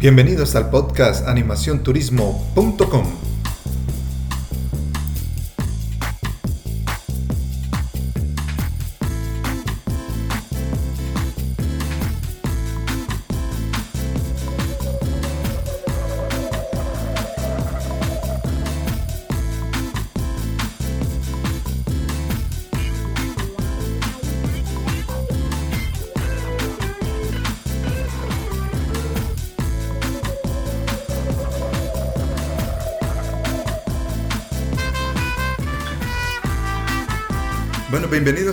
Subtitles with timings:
[0.00, 3.29] Bienvenidos al podcast animacionturismo.com.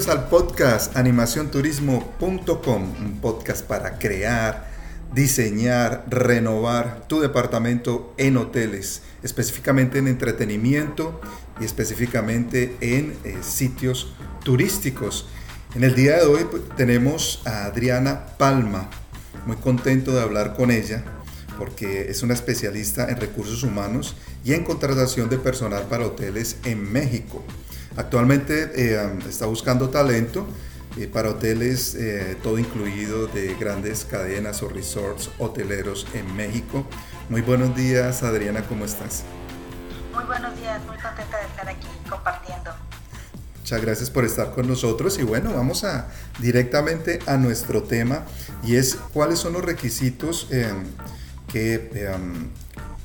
[0.09, 4.71] al podcast animacionturismo.com, un podcast para crear,
[5.13, 11.19] diseñar, renovar tu departamento en hoteles, específicamente en entretenimiento
[11.59, 15.27] y específicamente en eh, sitios turísticos.
[15.75, 18.89] En el día de hoy pues, tenemos a Adriana Palma,
[19.45, 21.03] muy contento de hablar con ella
[21.57, 26.93] porque es una especialista en recursos humanos y en contratación de personal para hoteles en
[26.93, 27.43] México.
[27.97, 30.47] Actualmente eh, está buscando talento
[30.97, 36.85] eh, para hoteles, eh, todo incluido de grandes cadenas o resorts hoteleros en México.
[37.27, 39.23] Muy buenos días, Adriana, ¿cómo estás?
[40.13, 42.71] Muy buenos días, muy contenta de estar aquí compartiendo.
[43.57, 48.25] Muchas gracias por estar con nosotros y bueno, vamos a directamente a nuestro tema
[48.63, 50.47] y es cuáles son los requisitos
[51.51, 52.07] que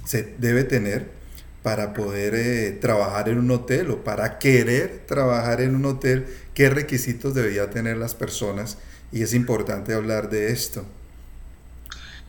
[0.04, 1.21] se debe tener
[1.62, 6.70] para poder eh, trabajar en un hotel o para querer trabajar en un hotel, qué
[6.70, 8.78] requisitos debería tener las personas
[9.12, 10.84] y es importante hablar de esto.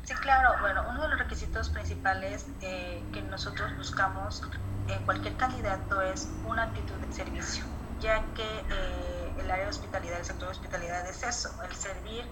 [0.05, 0.59] Sí, claro.
[0.61, 4.43] Bueno, uno de los requisitos principales eh, que nosotros buscamos
[4.87, 7.63] en cualquier candidato es una actitud de servicio,
[8.01, 12.23] ya que eh, el área de hospitalidad, el sector de hospitalidad es eso, el servir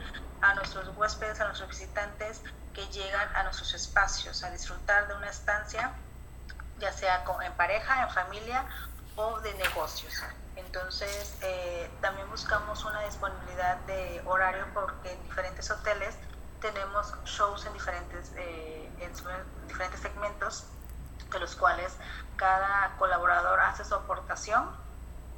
[0.41, 2.41] a nuestros huéspedes, a nuestros visitantes
[2.73, 5.91] que llegan a nuestros espacios, a disfrutar de una estancia
[6.81, 8.65] ya sea en pareja, en familia
[9.15, 10.13] o de negocios.
[10.55, 16.15] Entonces, eh, también buscamos una disponibilidad de horario porque en diferentes hoteles
[16.59, 20.65] tenemos shows en diferentes, eh, en diferentes segmentos,
[21.31, 21.95] de los cuales
[22.35, 24.69] cada colaborador hace su aportación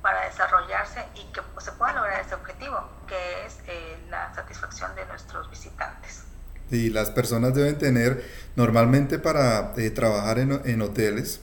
[0.01, 5.05] para desarrollarse y que se pueda lograr ese objetivo, que es eh, la satisfacción de
[5.05, 6.25] nuestros visitantes.
[6.71, 8.23] Y las personas deben tener,
[8.55, 11.41] normalmente para eh, trabajar en, en hoteles,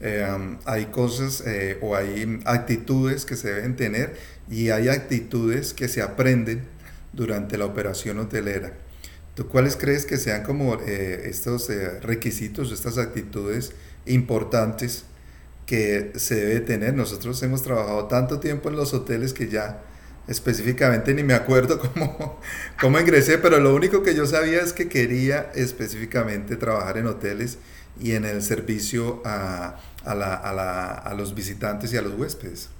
[0.00, 0.26] eh,
[0.64, 4.16] hay cosas eh, o hay actitudes que se deben tener
[4.50, 6.64] y hay actitudes que se aprenden
[7.12, 8.72] durante la operación hotelera.
[9.34, 11.70] ¿Tú cuáles crees que sean como estos
[12.02, 13.72] requisitos, estas actitudes
[14.04, 15.04] importantes
[15.64, 16.92] que se debe tener?
[16.92, 19.82] Nosotros hemos trabajado tanto tiempo en los hoteles que ya
[20.28, 22.40] específicamente ni me acuerdo cómo,
[22.80, 27.58] cómo ingresé, pero lo único que yo sabía es que quería específicamente trabajar en hoteles
[28.00, 32.14] y en el servicio a, a, la, a, la, a los visitantes y a los
[32.14, 32.70] huéspedes.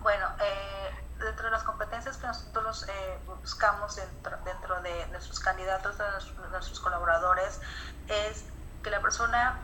[0.00, 5.98] Bueno, eh, dentro de las competencias que nosotros eh, buscamos dentro, dentro de nuestros candidatos,
[5.98, 6.04] de
[6.50, 7.60] nuestros colaboradores,
[8.08, 8.44] es
[8.82, 9.58] que la persona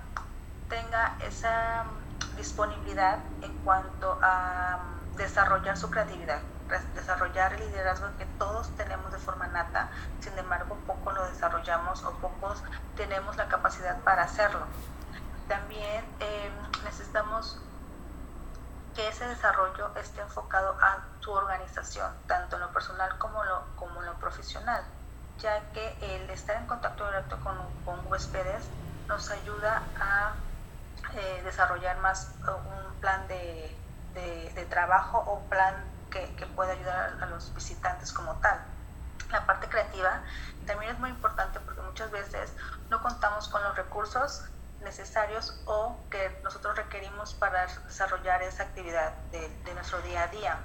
[0.68, 1.84] tenga esa
[2.36, 4.78] disponibilidad en cuanto a
[5.16, 6.40] desarrollar su creatividad,
[6.94, 12.12] desarrollar el liderazgo que todos tenemos de forma nata, sin embargo pocos lo desarrollamos o
[12.18, 12.62] pocos
[12.96, 14.66] tenemos la capacidad para hacerlo.
[15.48, 16.52] También em,
[16.84, 17.58] necesitamos
[18.94, 24.02] que ese desarrollo esté enfocado a tu organización, tanto en lo personal como, lo, como
[24.02, 24.82] lo profesional,
[25.38, 28.64] ya que el estar en contacto directo con, con huéspedes
[29.08, 30.32] nos ayuda a
[31.14, 33.76] eh, desarrollar más uh, un plan de
[34.14, 35.74] de, trabajo o plan
[36.10, 38.60] que, que pueda ayudar a, los visitantes como tal.
[39.30, 40.22] La parte creativa
[40.66, 42.52] también es muy importante porque muchas veces
[42.90, 44.44] no contamos con los recursos
[44.82, 50.58] necesarios o que nosotros requerimos para desarrollar esa actividad de, de nuestro día a día.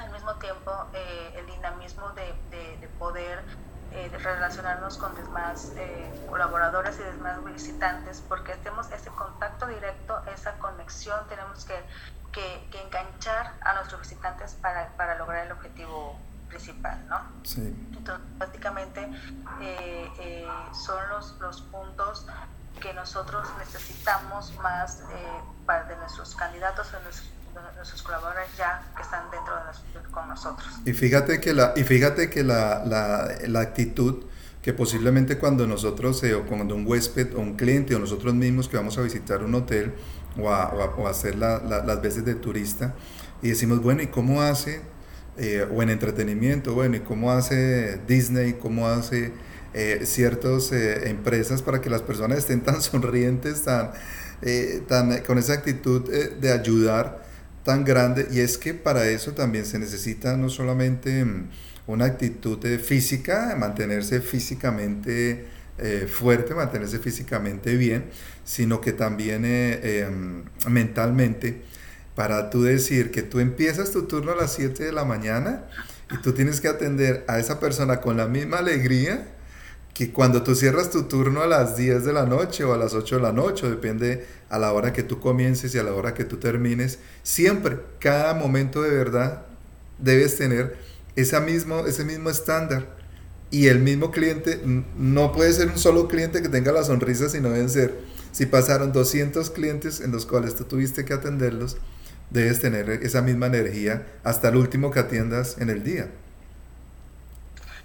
[0.00, 3.42] Al mismo tiempo, eh, el dinamismo de, de, poder
[3.94, 10.52] eh, relacionarnos con demás eh, colaboradores y demás visitantes, porque tenemos ese contacto directo, esa
[10.58, 11.74] conexión, tenemos que
[12.32, 16.18] que, enganchar a nuestros visitantes para, para, lograr el objetivo
[16.48, 17.20] principal, ¿no?
[17.44, 17.74] Sí.
[17.92, 19.08] Entonces, prácticamente
[19.60, 22.26] eh, eh, son los, los puntos
[22.80, 27.30] que nosotros necesitamos más eh, para de nuestros candidatos, de nuestros,
[28.02, 30.66] colaboradores ya que están dentro de con nosotros.
[30.84, 34.24] Y fíjate que la, y fíjate que la, la, la actitud
[34.62, 38.76] que posiblemente cuando nosotros o cuando un huésped o un cliente o nosotros mismos que
[38.76, 39.92] vamos a visitar un hotel
[40.38, 42.94] o a, hacer las veces de turista
[43.42, 44.80] y decimos, bueno, ¿y cómo hace,
[45.36, 49.32] eh, o en entretenimiento, bueno, ¿y cómo hace Disney, cómo hace
[49.74, 53.90] eh, ciertas eh, empresas para que las personas estén tan sonrientes, tan,
[54.42, 57.31] eh, tan con esa actitud de ayudar
[57.64, 58.28] tan grande.
[58.30, 61.50] Y es que para eso también se necesita no solamente mm,
[61.86, 65.46] una actitud física, mantenerse físicamente
[66.06, 68.04] fuerte, mantenerse físicamente bien,
[68.44, 71.62] sino que también em, mentalmente
[72.14, 75.64] para tú decir que tú empiezas tu turno a las 7 de la mañana
[76.10, 79.26] y tú tienes que atender a esa persona con la misma alegría
[79.94, 82.94] que cuando tú cierras tu turno a las 10 de la noche o a las
[82.94, 86.14] 8 de la noche, depende a la hora que tú comiences y a la hora
[86.14, 89.46] que tú termines, siempre, cada momento de verdad,
[89.98, 90.76] debes tener
[91.14, 93.02] esa mismo, ese mismo estándar.
[93.50, 94.62] Y el mismo cliente,
[94.96, 97.94] no puede ser un solo cliente que tenga la sonrisa, sino deben ser,
[98.32, 101.76] si pasaron 200 clientes en los cuales tú tuviste que atenderlos,
[102.30, 106.10] debes tener esa misma energía hasta el último que atiendas en el día.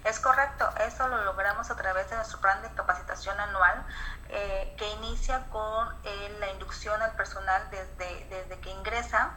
[0.08, 3.84] Es correcto, eso lo logramos a través de nuestro plan de capacitación anual
[4.30, 9.32] eh, que inicia con eh, la inducción al personal desde, desde que ingresa,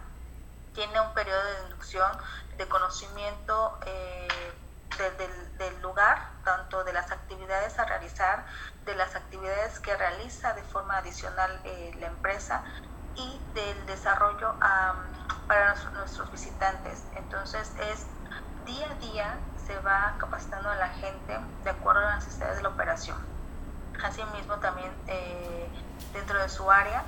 [0.74, 2.10] tiene un periodo de inducción
[2.56, 4.30] de conocimiento eh,
[4.98, 8.46] del, del, lugar, tanto de las actividades a realizar,
[8.86, 11.60] de las actividades que realiza de forma adicional
[12.00, 12.64] la empresa,
[13.16, 14.56] y del desarrollo
[15.48, 17.04] para nuestros visitantes.
[17.18, 18.06] Entonces es
[18.66, 19.38] día a día
[19.72, 23.18] se va capacitando a la gente de acuerdo a las necesidades de la operación.
[24.04, 25.70] Asimismo también eh,
[26.14, 27.04] dentro de su área,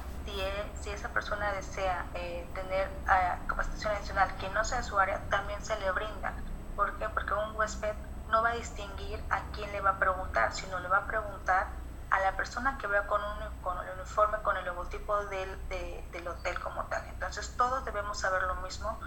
[0.82, 5.20] si, esa persona desea eh, tener ah, capacitación adicional que no sea de su área,
[5.30, 6.34] también se le brinda.
[6.76, 7.10] ¿Por qué?
[7.10, 7.94] Porque un huésped
[8.30, 11.68] no va a distinguir a quién le va a preguntar, sino le va a preguntar
[12.12, 16.28] a la persona que vea con, un, con el uniforme, con el logotipo del, del
[16.28, 17.04] hotel como tal.
[17.10, 18.98] Entonces todos debemos saber lo mismo,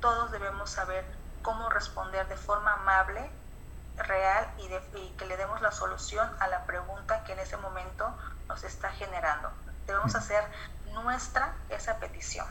[0.00, 1.06] todos debemos saber
[1.46, 3.30] cómo responder de forma amable,
[3.98, 7.56] real y, de, y, que le demos la solución a la pregunta que en ese
[7.56, 8.12] momento
[8.48, 9.52] nos está generando.
[9.86, 10.42] Debemos hacer
[10.92, 12.48] nuestra esa petición.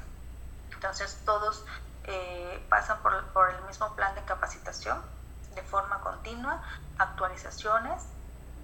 [0.72, 1.66] Entonces todos
[2.06, 5.04] eh, pasan por, por el mismo plan de capacitación
[5.56, 6.64] de forma continua,
[6.98, 8.02] actualizaciones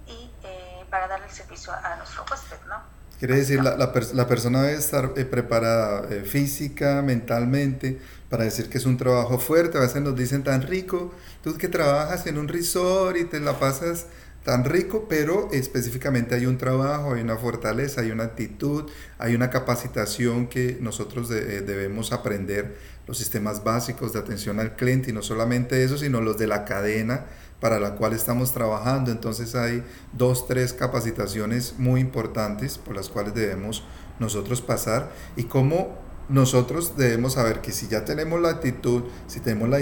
[0.06, 2.80] y eh, para darle el servicio a nuestro huésped, ¿no?
[3.22, 8.78] Quiere decir, la, la, persona debe estar eh, preparada eh, física, mentalmente, para decir que
[8.78, 9.78] es un trabajo fuerte.
[9.78, 13.60] A veces nos dicen tan rico, tú que trabajas en un resort y te la
[13.60, 14.06] pasas
[14.42, 19.50] tan rico, pero específicamente hay un trabajo, hay una fortaleza, hay una actitud, hay una
[19.50, 22.76] capacitación que nosotros debemos aprender,
[23.06, 26.64] los sistemas básicos de atención al cliente y no solamente eso, sino los de la
[26.64, 27.26] cadena
[27.62, 29.12] para la cual estamos trabajando.
[29.12, 33.84] Entonces hay dos, tres capacitaciones muy importantes por las cuales debemos
[34.18, 35.96] nosotros pasar y cómo
[36.28, 39.78] nosotros debemos saber que si ya tenemos la actitud, si tenemos la,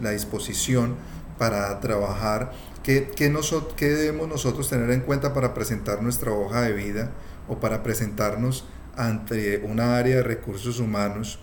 [0.00, 0.96] la disposición
[1.38, 2.50] para trabajar,
[2.82, 3.32] ¿qué, qué,
[3.76, 7.12] ¿qué debemos nosotros tener en cuenta para presentar nuestra hoja de vida
[7.48, 8.66] o para presentarnos
[8.96, 11.38] ante una área de recursos humanos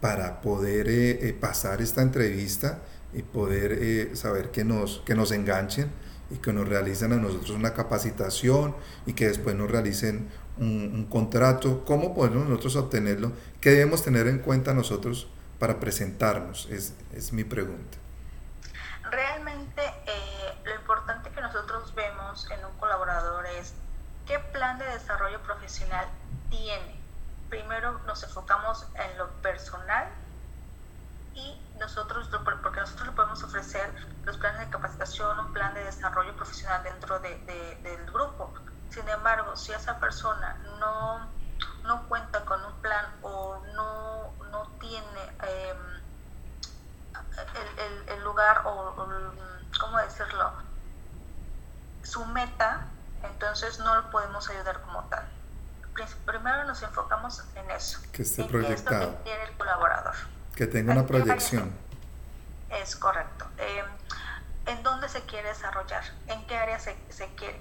[0.00, 2.80] para poder eh, eh, pasar esta entrevista?
[3.12, 5.92] Y poder eh, saber que nos, que nos enganchen
[6.30, 8.74] y que nos realicen a nosotros una capacitación
[9.06, 11.84] y que después nos realicen un, contrato.
[11.84, 13.32] ¿Cómo podemos nosotros obtenerlo?
[13.60, 15.28] ¿Qué debemos tener en cuenta nosotros
[15.58, 16.68] para presentarnos?
[16.70, 17.98] Es, es mi pregunta.
[19.10, 23.74] Realmente eh, lo importante que nosotros vemos en un colaborador es
[24.26, 26.06] qué plan de desarrollo profesional
[26.48, 26.96] tiene.
[27.50, 30.08] Primero nos enfocamos en lo personal
[31.34, 33.92] y nosotros, porque nosotros le podemos ofrecer
[34.24, 37.36] los planes de capacitación, un plan de desarrollo profesional dentro de,
[37.82, 38.52] del grupo.
[38.90, 41.26] Sin embargo, si esa persona no,
[41.84, 46.02] no cuenta con un plan o no, no tiene em,
[47.78, 48.94] el, el, lugar o,
[49.80, 50.52] ¿cómo decirlo?
[52.02, 52.86] Su meta,
[53.22, 55.26] entonces no lo podemos ayudar como tal.
[56.26, 58.00] Primero nos enfocamos en eso.
[58.12, 59.18] Que esté proyectado.
[59.18, 60.14] que quiere el colaborador.
[60.54, 61.72] Que tenga una proyección.
[62.70, 63.46] Es correcto.
[63.58, 63.86] Em,
[64.66, 66.04] ¿En dónde se quiere desarrollar?
[66.28, 66.96] ¿En qué área se,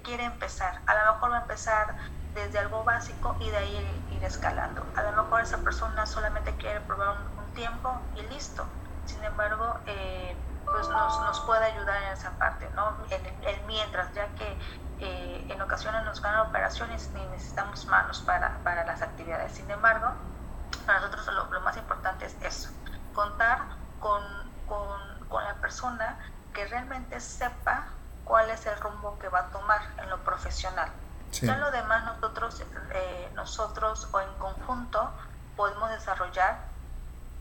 [0.04, 0.80] quiere, empezar?
[0.86, 1.96] A lo mejor va a empezar
[2.36, 4.86] desde algo básico y de ahí ir, escalando.
[4.96, 8.66] A lo mejor esa persona solamente quiere probar un, tiempo y listo.
[9.06, 10.34] Sin embargo, eh,
[10.64, 12.96] pues nos, nos, puede ayudar en esa parte, ¿no?
[13.10, 14.58] El, mientras, ya que
[15.00, 19.52] eh, en ocasiones nos ganan operaciones y necesitamos manos para, para las actividades.
[19.52, 20.12] Sin embargo,
[20.86, 22.70] para nosotros lo, lo más importante es eso,
[23.14, 23.60] contar
[24.00, 24.22] con,
[24.68, 24.90] con,
[25.30, 26.18] con, la persona
[26.54, 27.88] que realmente sepa
[28.26, 30.90] cuál es el rumbo que va a tomar en lo profesional.
[31.32, 32.62] Ya lo demás nosotros,
[32.94, 35.10] eh, nosotros o en conjunto
[35.56, 36.60] podemos desarrollar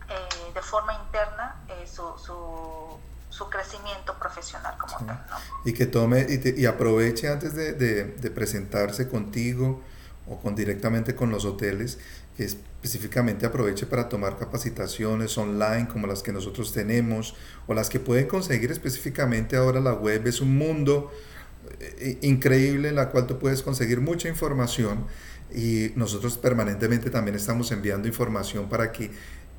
[0.09, 2.99] eh, de forma interna eh, su, su,
[3.31, 5.27] su crecimiento profesional como tal.
[5.29, 5.37] ¿no?
[5.65, 9.83] Y que tome y, y aproveche antes de, de, de, presentarse contigo
[10.31, 11.99] o con directamente con los hoteles,
[12.37, 17.35] que específicamente aproveche para tomar capacitaciones online como las que nosotros tenemos
[17.67, 20.27] o las que pueden conseguir específicamente ahora la web.
[20.27, 21.11] Es un mundo
[21.81, 25.05] eh, increíble en la cual tú puedes conseguir mucha información
[25.53, 29.11] y nosotros permanentemente también estamos enviando información para que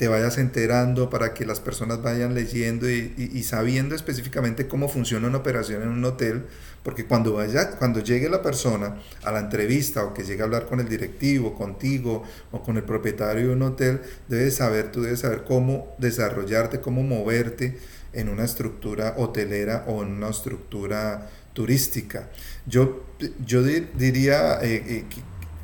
[0.02, 5.38] te vayas enterando, para que las personas vayan leyendo y, sabiendo específicamente cómo funciona una
[5.38, 6.48] operación en un hotel,
[6.82, 10.66] porque cuando, vaya, cuando llegue la persona a la entrevista o que llegue a hablar
[10.66, 15.20] con el directivo, contigo o con el propietario de un hotel, debes saber, tú debes
[15.20, 17.78] saber cómo desarrollarte, cómo moverte
[18.12, 22.28] en una estructura hotelera o en una estructura turística.
[22.66, 23.06] Yo,
[23.46, 25.06] yo diría eh, eh,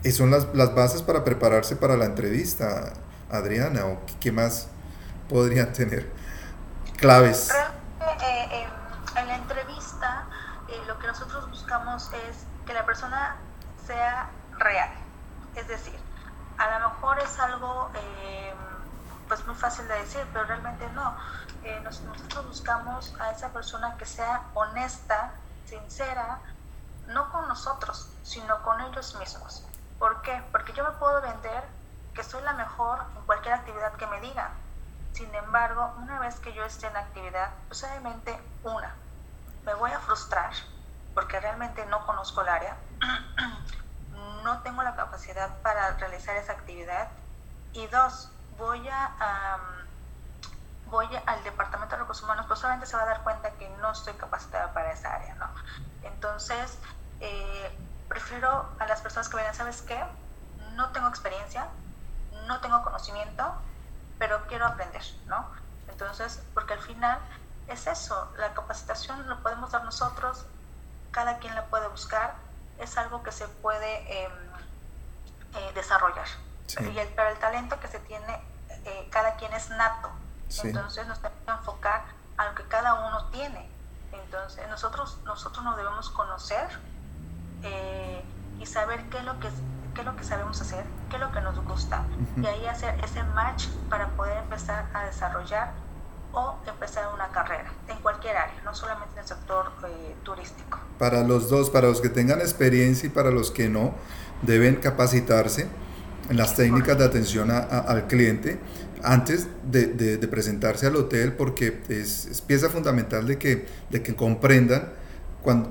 [0.04, 2.94] que son las, las bases para prepararse para la entrevista.
[3.32, 4.70] Adriana, o qué más
[5.30, 6.12] podrían tener
[6.98, 7.52] claves.
[8.22, 8.68] Eh,
[9.16, 10.26] en la entrevista
[10.70, 13.36] eh, lo que nosotros buscamos es que la persona
[13.86, 14.90] sea real,
[15.56, 15.98] es decir,
[16.58, 18.54] a lo mejor es algo eh,
[19.28, 21.16] pues muy fácil de decir, pero realmente no.
[21.84, 25.32] nosotros buscamos a esa persona que sea honesta,
[25.66, 26.40] sincera,
[27.08, 29.66] no con nosotros, sino con ellos mismos.
[30.00, 30.42] ¿Por qué?
[30.52, 31.64] Porque yo me puedo vender
[32.18, 34.50] que soy la mejor en cualquier actividad que me diga.
[35.14, 38.92] Sin embargo, una vez que yo esté en actividad, pues obviamente, una,
[39.64, 40.52] me voy a frustrar
[41.14, 42.76] porque realmente no conozco el área,
[44.44, 47.08] no tengo la capacidad para realizar esa actividad
[47.74, 49.58] y dos, voy a...
[50.88, 53.92] voy al departamento de recursos humanos, pues obviamente se va a dar cuenta que no
[53.92, 55.48] estoy capacitada para esa área, ¿no?
[56.02, 56.80] Entonces,
[57.20, 57.78] eh,
[58.10, 60.04] prefiero a las personas que vengan, ¿sabes qué?
[60.74, 61.68] No tengo experiencia,
[62.48, 63.54] no tengo conocimiento,
[64.18, 65.48] pero quiero aprender, ¿no?
[65.90, 67.20] Entonces, porque al final
[67.68, 70.46] es eso, la capacitación lo podemos dar nosotros,
[71.12, 72.36] cada quien la puede buscar,
[72.80, 74.32] es algo que se puede em,
[75.56, 76.28] eh, desarrollar.
[76.80, 78.42] Y el, pero el talento que se tiene,
[78.86, 80.10] eh, cada quien es nato.
[80.64, 82.04] Entonces nos tenemos que enfocar
[82.38, 83.70] a lo que cada uno tiene.
[84.12, 86.68] Entonces nosotros, nosotros nos debemos conocer
[87.64, 88.24] eh,
[88.60, 89.50] y saber qué es lo que
[89.98, 92.06] qué es lo que sabemos hacer, qué es lo que nos gusta,
[92.40, 95.74] y ahí hacer ese match para poder empezar a desarrollar
[96.34, 100.78] o empezar una carrera en cualquier área, no solamente en el sector eh, turístico.
[101.00, 103.96] Para los dos, para los que tengan experiencia y para los que no,
[104.44, 105.68] deben capacitarse
[106.30, 108.60] en las técnicas de atención al cliente
[109.02, 114.16] antes de, de, presentarse al hotel porque es, es, pieza fundamental de que, de que
[114.16, 114.90] comprendan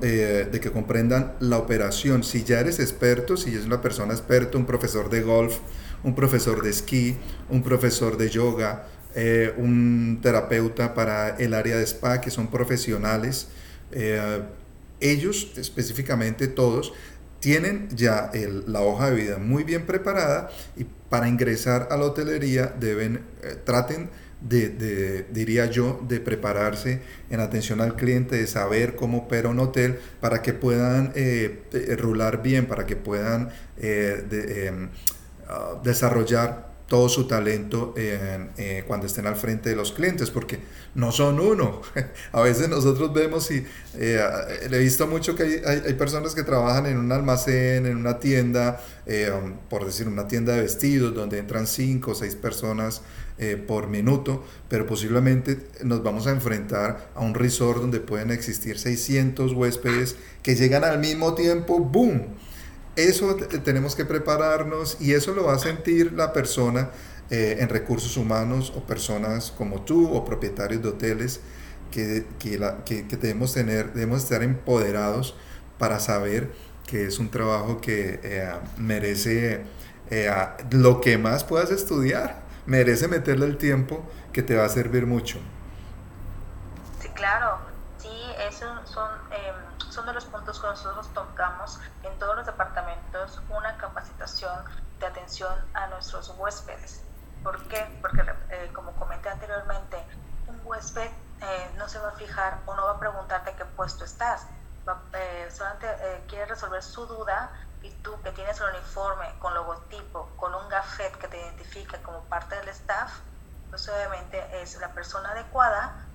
[0.01, 2.23] eh, de que comprendan la operación.
[2.23, 5.59] Si ya eres experto, si es una persona experta, un profesor de golf,
[6.03, 7.15] un profesor de esquí,
[7.49, 13.49] un profesor de yoga, eh, un terapeuta para el área de spa, que son profesionales,
[13.91, 14.41] eh,
[14.99, 16.93] ellos específicamente todos
[17.39, 18.31] tienen ya
[18.65, 23.21] la hoja de vida muy bien preparada y para ingresar a la hotelería deben,
[23.63, 24.09] traten
[24.41, 29.99] de, diría yo, de prepararse en atención al cliente, de saber cómo opera un hotel
[30.21, 34.89] para que puedan eh, eh, rular bien, para que puedan eh, em,
[35.47, 37.93] ah, desarrollar todo su talento
[38.87, 40.59] cuando estén al frente de los clientes, porque
[40.95, 41.81] no son uno.
[42.31, 43.65] A veces nosotros vemos y
[43.95, 48.81] he visto mucho que hay, hay, personas que trabajan en un almacén, en una tienda,
[49.05, 53.01] um, por decir, una tienda de vestidos, donde entran cinco o seis personas
[53.39, 58.79] eh, por minuto, pero posiblemente nos vamos a enfrentar a un resort donde pueden existir
[58.79, 62.35] 600 huéspedes que llegan al mismo tiempo, ¡boom!
[62.97, 66.89] Eso tenemos que prepararnos y eso lo va a sentir la persona
[67.29, 71.39] eh, en recursos humanos o personas como tú o propietarios de hoteles
[71.91, 75.35] que, que, la, que, debemos tener, debemos estar empoderados
[75.77, 76.51] para saber
[76.85, 79.61] que es un trabajo que eh, merece
[80.71, 85.39] lo que más puedas estudiar merece meterle el tiempo que te va a servir mucho.
[87.01, 87.57] Sí, claro.
[88.47, 89.53] Esos son, eh,
[89.89, 94.63] son de los puntos que nosotros tocamos en todos los departamentos, una capacitación
[94.99, 97.03] de atención a nuestros huéspedes.
[97.43, 97.99] ¿Por qué?
[98.01, 100.01] Porque, eh, como comenté anteriormente,
[100.47, 101.09] un huésped
[101.41, 104.47] eh, no se va a fijar o no va a preguntarte qué puesto estás.
[105.51, 107.51] solamente quiere resolver su duda
[107.81, 112.21] y tú que tienes el uniforme con logotipo, con un gafet que te identifica como
[112.23, 113.11] parte del staff,
[113.69, 116.06] pues obviamente es la persona adecuada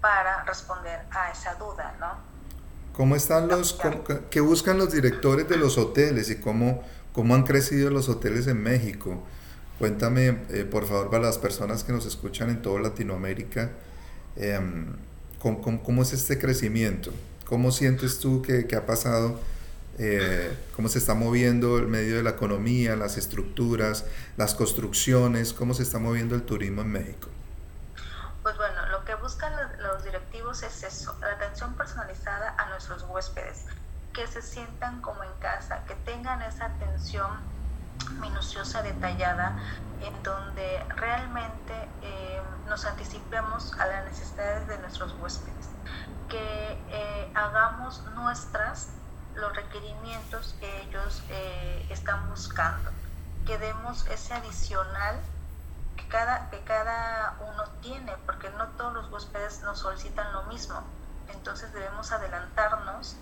[0.00, 2.16] para responder a esa duda, ¿no?
[2.92, 3.78] ¿Cómo están los,
[4.30, 8.60] qué buscan los directores de los hoteles y cómo, cómo han crecido los hoteles en
[8.62, 9.22] México?
[9.78, 13.70] Cuéntame, eh, por favor, para las personas que nos escuchan en toda Latinoamérica,
[14.36, 14.96] em,
[15.38, 17.12] ¿Cómo, es este crecimiento?
[17.46, 19.38] ¿Cómo sientes tú que, ha pasado?
[19.98, 24.04] Eh, ¿Cómo se está moviendo el medio de la economía, las estructuras,
[24.36, 25.52] las construcciones?
[25.52, 27.28] ¿Cómo se está moviendo el turismo en México?
[28.42, 33.66] Pues bueno, lo que buscan los directivos es eso, la atención personalizada a nuestros huéspedes,
[34.14, 37.30] que se sientan como en casa, que tengan esa atención
[38.22, 39.54] minuciosa, detallada,
[40.00, 45.68] en donde realmente eh, nos anticipemos a las necesidades de nuestros huéspedes,
[46.30, 48.88] que eh, hagamos nuestras
[49.34, 52.90] los requerimientos que ellos eh, están buscando,
[53.46, 55.20] que demos ese adicional
[55.98, 60.82] que cada, que cada uno tiene, porque no todos los huéspedes nos solicitan lo mismo.
[61.28, 63.16] Entonces debemos adelantarnos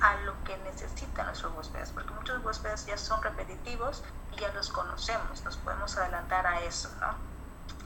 [0.00, 4.70] a lo que necesitan nuestros huéspedes, porque muchos huéspedes ya son repetitivos y ya los
[4.70, 7.14] conocemos, nos podemos adelantar a eso, ¿no?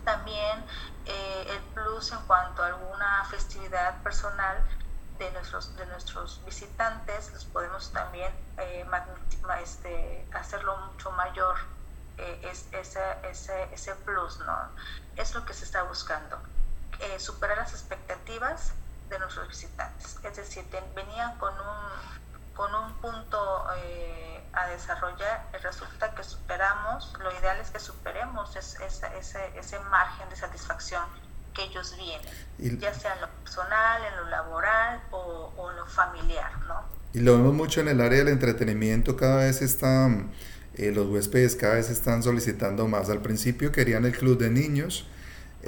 [0.04, 0.64] También
[1.04, 4.64] eh, el plus en cuanto a alguna festividad personal
[5.18, 8.86] de nuestros, de nuestros visitantes, los podemos también eh,
[9.62, 11.56] este, hacerlo mucho mayor,
[12.18, 14.56] eh, es, ese, ese, ese, plus, ¿no?
[15.16, 16.38] Es lo que se está buscando,
[17.00, 18.72] eh, superar las expectativas
[19.10, 20.16] de nuestros visitantes.
[20.22, 27.12] Es decir, venían con un, con un punto eh, a desarrollar y resulta que superamos,
[27.20, 31.04] lo ideal es que superemos ese, ese, margen de satisfacción
[31.54, 36.50] que ellos vienen, ya sea en lo personal, en lo laboral o, en lo familiar,
[36.66, 36.82] ¿no?
[37.12, 40.32] Y lo vemos mucho en el área del entretenimiento, cada vez están,
[40.76, 43.08] eh, los huéspedes cada vez están solicitando más.
[43.10, 45.06] Al principio querían el club de niños,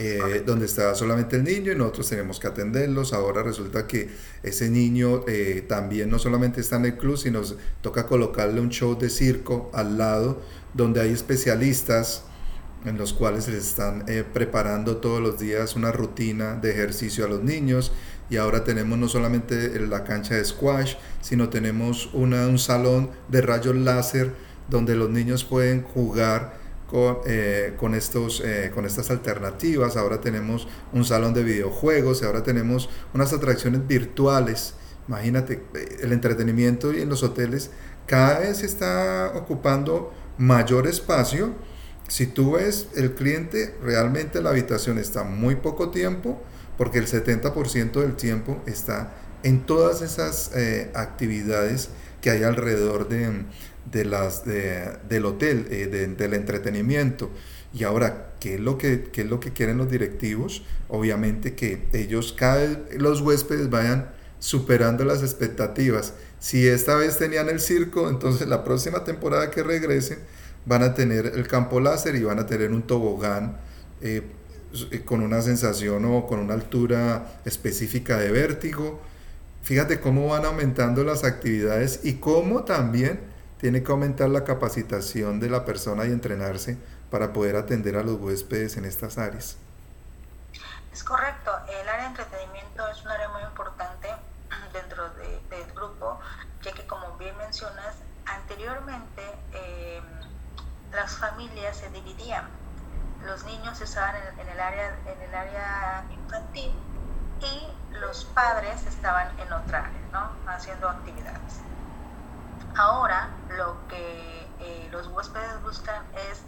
[0.00, 3.12] eh, donde estaba solamente el niño y nosotros tenemos que atenderlos.
[3.12, 4.08] Ahora resulta que
[4.44, 7.42] ese niño eh, también no solamente está en el club, sino
[7.80, 10.40] toca colocarle un show de circo al lado,
[10.72, 12.22] donde hay especialistas
[12.84, 17.28] en los cuales les están eh, preparando todos los días una rutina de ejercicio a
[17.28, 17.90] los niños.
[18.30, 23.40] Y ahora tenemos no solamente la cancha de squash, sino tenemos una, un salón de
[23.40, 24.32] rayos láser
[24.68, 26.58] donde los niños pueden jugar
[26.88, 29.96] con, eh, con, estos, eh, con estas alternativas.
[29.96, 34.74] Ahora tenemos un salón de videojuegos, ahora tenemos unas atracciones virtuales.
[35.06, 37.70] Imagínate, eh, el entretenimiento en los hoteles
[38.06, 41.52] cada vez está ocupando mayor espacio.
[42.08, 46.42] Si tú ves el cliente, realmente la habitación está muy poco tiempo,
[46.78, 50.52] porque el 70% del tiempo está en todas esas
[50.94, 51.90] actividades
[52.22, 53.44] que hay alrededor de,
[53.90, 55.86] de las, del hotel, eh,
[56.16, 57.30] del entretenimiento.
[57.72, 60.62] Y ahora, ¿qué es, lo que, ¿qué es lo que quieren los directivos?
[60.88, 66.14] Obviamente que ellos, cada vez los huéspedes vayan superando las expectativas.
[66.38, 70.18] Si esta vez tenían el circo, entonces la próxima temporada que regresen
[70.66, 73.58] van a tener el campo láser y van a tener un tobogán
[74.00, 74.22] eh,
[75.04, 79.00] con una sensación o con una altura específica de vértigo.
[79.62, 83.18] Fíjate cómo van aumentando las actividades y cómo también
[83.58, 86.78] tiene que aumentar la capacitación de la persona y entrenarse
[87.10, 89.56] para poder atender a los huéspedes en estas áreas.
[90.92, 94.08] Es correcto, el área de entretenimiento es un área muy importante
[94.72, 96.20] dentro del grupo,
[96.62, 100.00] ya que como bien mencionas, anteriormente eh,
[100.92, 102.48] las familias se dividían.
[103.24, 106.72] Los niños estaban en, el área, en el área infantil
[107.40, 110.30] y los padres estaban en otra área, ¿no?
[110.50, 111.60] haciendo actividades.
[112.78, 116.44] Ahora lo que eh, los huéspedes buscan es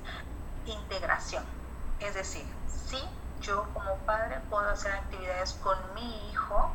[0.65, 1.45] integración.
[1.99, 3.03] Es decir, sí,
[3.41, 6.71] yo como padre puedo hacer actividades con mi hijo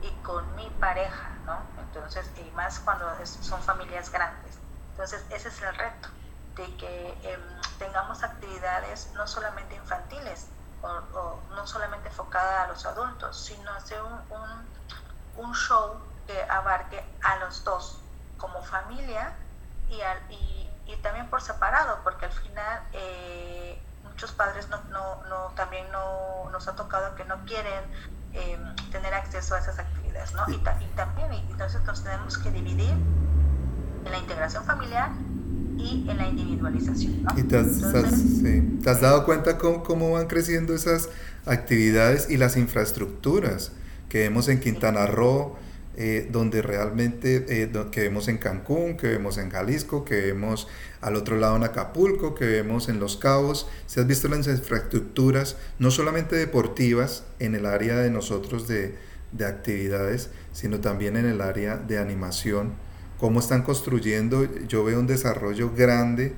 [0.00, 1.58] y con mi pareja, ¿no?
[1.82, 4.56] Entonces, y más cuando son familias grandes.
[4.92, 6.08] Entonces, ese es el reto,
[6.56, 10.46] de que em, tengamos actividades no solamente infantiles
[10.80, 17.36] o, no solamente enfocada a los adultos, sino hacer un, un show que abarque a
[17.36, 18.03] los dos,
[18.44, 19.32] como familia
[19.88, 19.94] y,
[20.90, 26.50] y, también por separado, porque al final eh, muchos padres no, no, no, también no,
[26.50, 27.84] nos ha tocado que no quieren
[28.34, 28.58] eh,
[28.92, 30.44] tener acceso a esas actividades, ¿no?
[30.48, 30.58] Y,
[30.94, 35.10] también, entonces nos tenemos que dividir en la integración familiar
[35.78, 37.22] y en la individualización.
[37.22, 37.38] ¿no?
[37.38, 41.08] ¿Y te has, dado cuenta cómo, cómo, van creciendo esas
[41.46, 43.72] actividades y las infraestructuras
[44.08, 45.56] que vemos en Quintana Roo?
[45.96, 50.66] Eh, donde realmente, eh, que vemos en Cancún, que vemos en Jalisco, que vemos
[51.00, 53.68] al otro lado en Acapulco, que vemos en Los Cabos.
[53.86, 58.96] Se has visto las infraestructuras, no solamente deportivas en el área de nosotros de,
[59.30, 62.72] de actividades, sino también en el área de animación.
[63.18, 66.34] Cómo están construyendo, yo veo un desarrollo grande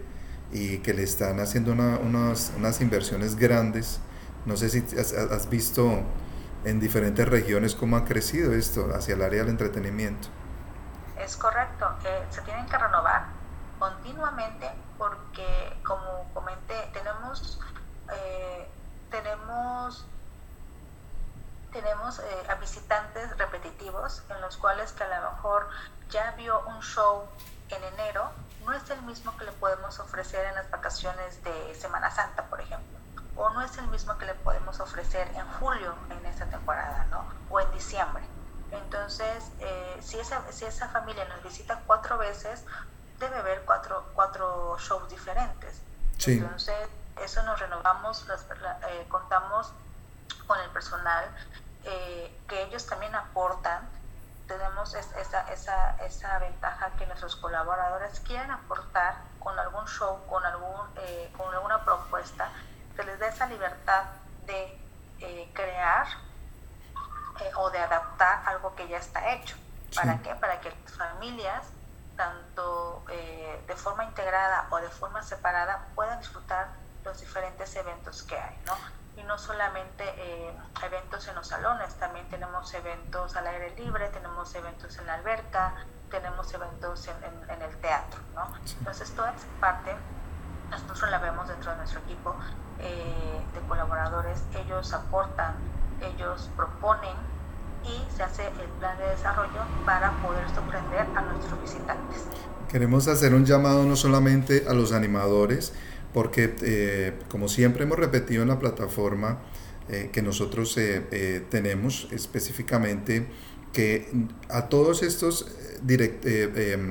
[0.53, 4.01] y que le están haciendo unas, unas, inversiones grandes.
[4.45, 6.03] No sé si has, has visto
[6.67, 10.29] en diferentes regiones cómo ha crecido esto hacia el área del entretenimiento.
[11.17, 13.27] Es correcto, eh, se tienen que renovar
[13.79, 17.61] continuamente porque, como comenté, tenemos,
[18.13, 18.69] eh,
[19.13, 20.05] tenemos,
[21.73, 25.69] tenemos eh, a visitantes repetitivos en los cuales que a lo mejor
[26.11, 27.29] ya vio un show
[27.69, 28.31] en enero,
[28.65, 32.61] no es el mismo que le podemos ofrecer en las vacaciones de Semana Santa, por
[32.61, 32.96] ejemplo,
[33.37, 37.25] o no es el mismo que le podemos ofrecer en julio en esta temporada, ¿no?
[37.51, 38.25] O en diciembre.
[38.73, 42.65] Entonces, eh, si, esa, si esa familia nos visita cuatro veces,
[43.19, 45.81] debe haber cuatro, cuatro shows diferentes.
[46.27, 46.89] Entonces,
[47.23, 48.27] eso nos renovamos,
[48.89, 49.73] eh, contamos
[50.47, 51.25] con el personal,
[51.85, 53.89] eh, que ellos también aportan.
[54.47, 60.81] Tenemos esa, esa, esa ventaja que nuestros colaboradores quieren aportar con algún show, con, algún,
[60.97, 62.51] eh, con alguna propuesta,
[62.97, 64.05] que les dé esa libertad
[64.47, 64.81] de
[65.55, 66.07] crear
[67.57, 69.57] o de adaptar algo que ya está hecho.
[69.95, 70.35] ¿Para qué?
[70.35, 71.67] Para que las familias
[72.17, 76.69] tanto eh, de forma integrada o de forma separada, puedan disfrutar
[77.05, 78.75] los diferentes eventos que hay, ¿no?
[79.17, 84.55] Y no solamente eh, eventos en los salones, también tenemos eventos al aire libre, tenemos
[84.55, 85.75] eventos en la alberca,
[86.11, 88.53] tenemos eventos en, el teatro, ¿no?
[88.79, 89.95] Entonces, toda esa parte
[90.71, 92.35] nosotros la vemos dentro de nuestro equipo
[92.81, 95.55] eh, de colaboradores, ellos aportan,
[96.01, 97.15] ellos proponen
[97.85, 102.25] y se hace el plan de desarrollo para poder sorprender a nuestros visitantes.
[102.69, 105.73] Queremos hacer un llamado no solamente a los animadores,
[106.13, 109.39] porque eh, como siempre hemos repetido en la plataforma
[109.89, 113.29] eh, que nosotros eh, tenemos específicamente,
[113.73, 114.11] que
[114.49, 115.47] a todos estos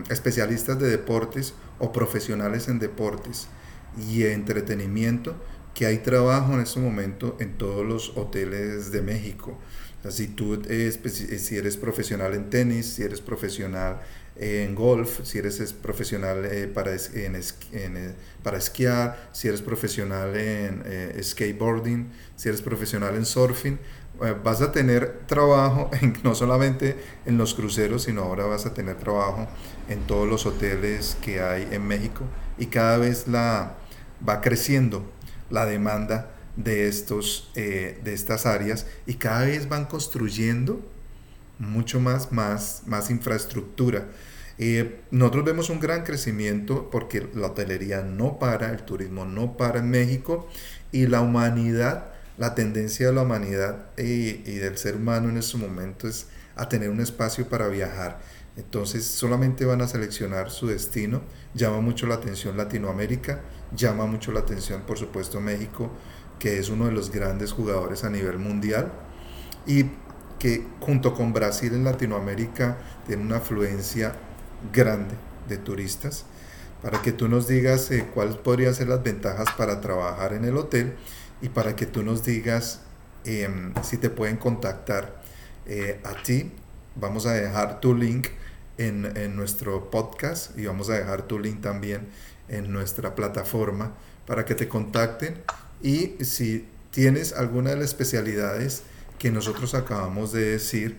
[0.10, 3.48] especialistas de deportes o profesionales en deportes
[3.98, 5.36] y entretenimiento,
[5.74, 9.60] que hay trabajo en este momento en todos los hoteles de México.
[10.10, 10.92] Si tú eh,
[11.38, 14.00] si eres profesional en tenis, si eres profesional
[14.38, 20.84] en golf, si eres profesional eh, para, en, eh, para esquiar, si eres profesional en
[21.24, 23.80] skateboarding, si eres profesional en surfing,
[24.44, 25.90] vas a tener trabajo
[26.24, 29.48] no solamente en los cruceros, sino ahora vas a tener trabajo
[29.90, 32.24] en todos los hoteles que hay en México.
[32.58, 33.76] Y cada vez la,
[34.28, 35.12] va creciendo
[35.50, 40.82] la demanda de, estos, eh, de estas áreas y cada vez van construyendo
[41.60, 44.08] mucho más, más, más infraestructura.
[44.58, 49.80] Eh, nosotros vemos un gran crecimiento porque la hotelería no para, el turismo no para
[49.80, 50.48] en México
[50.92, 55.58] y la humanidad, la tendencia de la humanidad y, y del ser humano en este
[55.58, 58.20] momento es a tener un espacio para viajar.
[58.58, 61.22] Entonces solamente van a seleccionar su destino.
[61.54, 63.42] Llama mucho la atención Latinoamérica,
[63.76, 65.92] llama mucho la atención por supuesto México,
[66.40, 68.92] que es uno de los grandes jugadores a nivel mundial
[69.66, 69.86] y
[70.40, 74.14] que junto con Brasil en Latinoamérica tiene una afluencia
[74.74, 75.16] grande
[75.48, 76.26] de turistas.
[76.82, 80.56] Para que tú nos digas eh, cuáles podrían ser las ventajas para trabajar en el
[80.56, 80.96] hotel
[81.42, 82.82] y para que tú nos digas
[83.24, 85.22] em, si te pueden contactar
[85.66, 86.52] eh, a ti.
[86.96, 88.28] Vamos a dejar tu link
[88.78, 92.08] en, nuestro podcast y vamos a dejar tu link también
[92.50, 93.94] en nuestra plataforma
[94.28, 95.42] para que te contacten
[95.82, 98.84] y si tienes alguna de las especialidades
[99.20, 100.98] que nosotros acabamos de decir,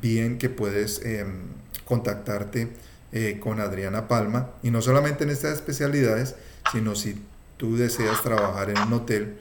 [0.00, 1.42] bien que puedes em,
[1.84, 2.68] contactarte
[3.12, 4.50] eh, con Adriana Palma.
[4.62, 6.36] Y no solamente en estas especialidades,
[6.72, 7.20] sino si
[7.56, 9.38] tú deseas trabajar en un hotel,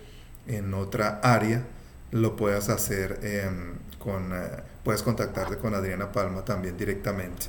[0.47, 1.65] en otra área,
[2.11, 7.47] lo puedas hacer em, con, eh, puedes contactarte con Adriana Palma también directamente.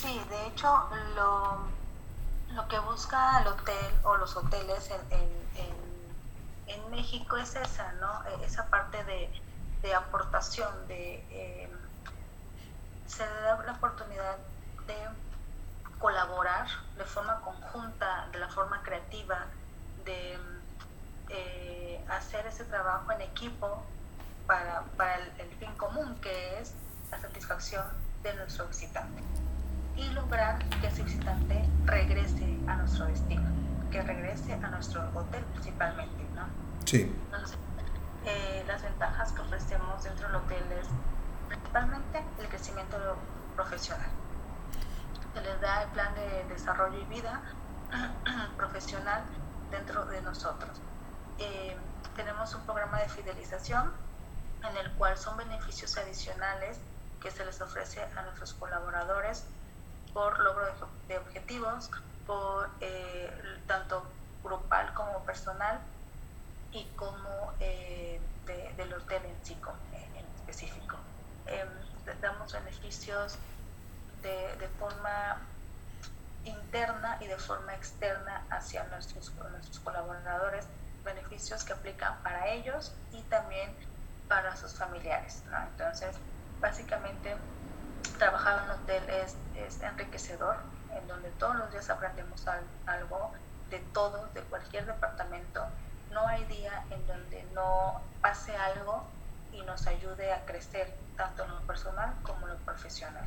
[0.00, 1.82] Sí, de hecho, lo
[2.54, 5.42] lo que busca el hotel o los hoteles en,
[6.66, 8.22] en, México es esa, ¿no?
[8.26, 11.70] E, esa parte de, aportación, de eh,
[13.06, 14.36] se da la oportunidad
[14.86, 14.96] de
[15.98, 16.66] colaborar
[16.98, 19.46] de forma conjunta, de la forma creativa,
[20.04, 20.36] de
[21.32, 23.82] eh, hacer ese trabajo en equipo
[24.46, 26.74] para, para el fin común, que es
[27.10, 27.84] la satisfacción
[28.22, 29.22] de nuestro visitante
[29.96, 33.48] y lograr que ese visitante regrese a nuestro destino,
[33.90, 36.46] que regrese a nuestro hotel principalmente, ¿no?
[36.84, 37.14] Sí.
[37.26, 37.58] Entonces,
[38.24, 40.88] eh, las ventajas que ofrecemos dentro del hotel es
[41.48, 42.96] principalmente el crecimiento
[43.54, 44.08] profesional.
[45.34, 47.40] Se les da el plan de desarrollo y vida
[48.56, 49.22] profesional
[49.70, 50.80] dentro de nosotros.
[51.38, 51.76] Eh,
[52.16, 53.92] tenemos un programa de fidelización
[54.68, 56.78] en el cual son beneficios adicionales
[57.20, 59.44] que se les ofrece a nuestros colaboradores
[60.12, 60.66] por logro
[61.08, 61.90] de, objetivos,
[62.26, 63.30] por eh,
[63.66, 64.04] tanto
[64.42, 65.80] grupal como personal
[66.72, 68.20] y como eh,
[68.76, 69.56] del hotel en sí
[69.92, 70.96] en específico.
[71.46, 71.68] Em,
[72.20, 73.38] damos beneficios
[74.22, 75.38] de, de, forma
[76.44, 80.66] interna y de forma externa hacia nuestros, nuestros colaboradores,
[81.04, 83.70] beneficios que aplican para ellos y también
[84.28, 85.42] para sus familiares.
[85.70, 86.16] Entonces,
[86.60, 87.34] básicamente,
[88.18, 89.36] trabajar en un hotel es,
[89.82, 90.56] enriquecedor,
[90.96, 92.44] en donde todos los días aprendemos
[92.86, 93.32] algo
[93.70, 95.62] de todo, de cualquier departamento.
[96.12, 99.04] No hay día en donde no pase algo
[99.52, 103.26] y nos ayude a crecer, tanto en lo personal como en lo profesional.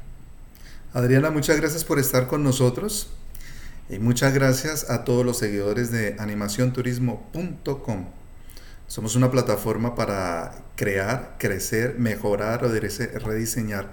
[0.94, 3.10] Adriana, muchas gracias por estar con nosotros
[3.90, 8.06] y muchas gracias a todos los seguidores de animacionturismo.com.
[8.88, 13.90] Somos una plataforma para crear, crecer, mejorar o rediseñar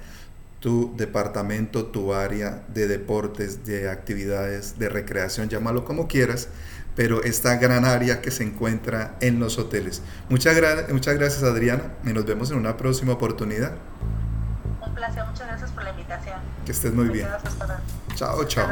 [0.61, 6.49] tu departamento, tu área de deportes, de actividades, de recreación, llámalo como quieras,
[6.95, 10.03] pero esta gran área que se encuentra en los hoteles.
[10.29, 10.57] Muchas,
[10.91, 13.73] muchas gracias Adriana y nos vemos en una próxima oportunidad.
[14.87, 16.39] Un placer, muchas gracias por la invitación.
[16.65, 17.27] Que estés muy bien.
[18.15, 18.69] Chao, chao.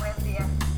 [0.00, 0.69] Buen día.